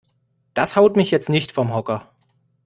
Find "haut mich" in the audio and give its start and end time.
0.77-1.11